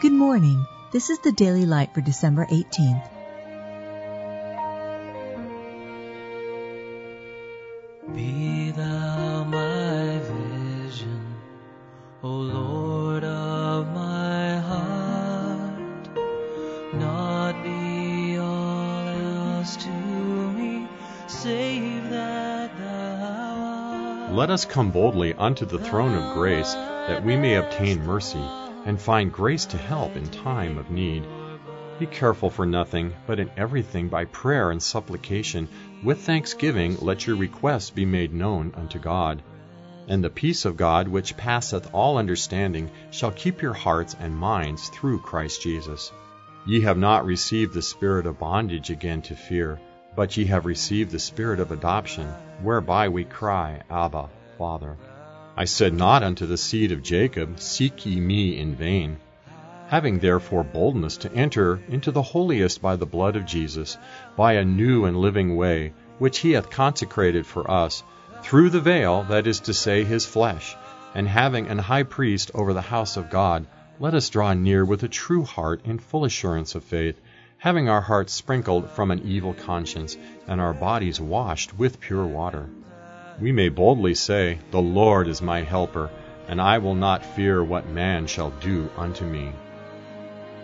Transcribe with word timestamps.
Good 0.00 0.12
morning. 0.12 0.64
This 0.92 1.10
is 1.10 1.18
the 1.18 1.32
Daily 1.32 1.66
Light 1.66 1.92
for 1.92 2.00
December 2.00 2.46
18th. 2.46 3.02
Be 8.14 8.70
thou 8.70 9.42
my 9.42 10.20
vision, 10.20 11.34
O 12.22 12.28
Lord 12.28 13.24
of 13.24 13.88
my 13.88 14.58
heart, 14.58 16.08
not 16.94 17.60
be 17.64 18.38
all 18.38 19.08
else 19.08 19.74
to 19.78 19.90
me, 19.90 20.86
save 21.26 22.08
that 22.10 22.70
thou 22.78 24.26
art. 24.28 24.32
Let 24.32 24.50
us 24.50 24.64
come 24.64 24.92
boldly 24.92 25.34
unto 25.34 25.64
the 25.66 25.80
throne 25.80 26.14
of 26.14 26.34
grace, 26.36 26.72
that 26.72 27.24
we 27.24 27.34
may 27.34 27.56
obtain 27.56 28.06
mercy, 28.06 28.44
and 28.88 28.98
find 28.98 29.30
grace 29.30 29.66
to 29.66 29.76
help 29.76 30.16
in 30.16 30.26
time 30.28 30.78
of 30.78 30.90
need. 30.90 31.22
Be 31.98 32.06
careful 32.06 32.48
for 32.48 32.64
nothing, 32.64 33.12
but 33.26 33.38
in 33.38 33.50
everything 33.54 34.08
by 34.08 34.24
prayer 34.24 34.70
and 34.70 34.82
supplication, 34.82 35.68
with 36.02 36.22
thanksgiving 36.22 36.96
let 37.02 37.26
your 37.26 37.36
requests 37.36 37.90
be 37.90 38.06
made 38.06 38.32
known 38.32 38.72
unto 38.74 38.98
God. 38.98 39.42
And 40.08 40.24
the 40.24 40.30
peace 40.30 40.64
of 40.64 40.78
God, 40.78 41.06
which 41.06 41.36
passeth 41.36 41.90
all 41.92 42.16
understanding, 42.16 42.90
shall 43.10 43.30
keep 43.30 43.60
your 43.60 43.74
hearts 43.74 44.16
and 44.18 44.34
minds 44.34 44.88
through 44.88 45.20
Christ 45.20 45.60
Jesus. 45.60 46.10
Ye 46.66 46.80
have 46.80 46.96
not 46.96 47.26
received 47.26 47.74
the 47.74 47.82
spirit 47.82 48.24
of 48.26 48.38
bondage 48.38 48.88
again 48.88 49.20
to 49.22 49.36
fear, 49.36 49.78
but 50.16 50.34
ye 50.34 50.46
have 50.46 50.64
received 50.64 51.10
the 51.10 51.18
spirit 51.18 51.60
of 51.60 51.72
adoption, 51.72 52.26
whereby 52.62 53.10
we 53.10 53.24
cry, 53.24 53.82
Abba, 53.90 54.30
Father. 54.56 54.96
I 55.60 55.64
said 55.64 55.92
not 55.92 56.22
unto 56.22 56.46
the 56.46 56.56
seed 56.56 56.92
of 56.92 57.02
Jacob, 57.02 57.58
Seek 57.58 58.06
ye 58.06 58.20
me 58.20 58.56
in 58.56 58.76
vain. 58.76 59.16
Having 59.88 60.20
therefore 60.20 60.62
boldness 60.62 61.16
to 61.16 61.32
enter 61.32 61.80
into 61.88 62.12
the 62.12 62.22
holiest 62.22 62.80
by 62.80 62.94
the 62.94 63.06
blood 63.06 63.34
of 63.34 63.44
Jesus, 63.44 63.98
by 64.36 64.52
a 64.52 64.64
new 64.64 65.04
and 65.04 65.16
living 65.16 65.56
way, 65.56 65.94
which 66.20 66.38
he 66.38 66.52
hath 66.52 66.70
consecrated 66.70 67.44
for 67.44 67.68
us, 67.68 68.04
through 68.40 68.70
the 68.70 68.80
veil, 68.80 69.24
that 69.24 69.48
is 69.48 69.58
to 69.58 69.74
say, 69.74 70.04
his 70.04 70.24
flesh, 70.24 70.76
and 71.12 71.26
having 71.26 71.66
an 71.66 71.78
high 71.78 72.04
priest 72.04 72.52
over 72.54 72.72
the 72.72 72.80
house 72.80 73.16
of 73.16 73.28
God, 73.28 73.66
let 73.98 74.14
us 74.14 74.30
draw 74.30 74.54
near 74.54 74.84
with 74.84 75.02
a 75.02 75.08
true 75.08 75.42
heart 75.42 75.80
in 75.84 75.98
full 75.98 76.24
assurance 76.24 76.76
of 76.76 76.84
faith, 76.84 77.20
having 77.58 77.88
our 77.88 78.02
hearts 78.02 78.32
sprinkled 78.32 78.88
from 78.90 79.10
an 79.10 79.22
evil 79.24 79.54
conscience, 79.54 80.16
and 80.46 80.60
our 80.60 80.72
bodies 80.72 81.20
washed 81.20 81.76
with 81.76 81.98
pure 81.98 82.26
water. 82.26 82.68
We 83.40 83.52
may 83.52 83.68
boldly 83.68 84.14
say, 84.14 84.58
The 84.72 84.82
Lord 84.82 85.28
is 85.28 85.40
my 85.40 85.62
helper, 85.62 86.10
and 86.48 86.60
I 86.60 86.78
will 86.78 86.96
not 86.96 87.24
fear 87.24 87.62
what 87.62 87.88
man 87.88 88.26
shall 88.26 88.50
do 88.50 88.90
unto 88.96 89.24
me. 89.24 89.52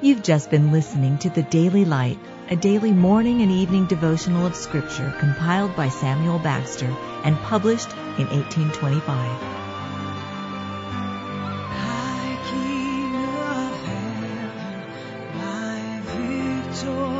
You've 0.00 0.22
just 0.22 0.50
been 0.50 0.70
listening 0.70 1.18
to 1.18 1.30
the 1.30 1.42
Daily 1.42 1.84
Light, 1.84 2.18
a 2.48 2.54
daily 2.54 2.92
morning 2.92 3.42
and 3.42 3.50
evening 3.50 3.86
devotional 3.86 4.46
of 4.46 4.54
Scripture 4.54 5.12
compiled 5.18 5.74
by 5.74 5.88
Samuel 5.88 6.38
Bagster 6.38 6.94
and 7.24 7.36
published 7.38 7.90
in 8.18 8.28
1825. 8.28 9.02
High 11.76 12.38
King 12.50 13.14
of 13.16 13.72
heaven, 13.86 14.52
my 15.36 16.00
victory 16.04 17.19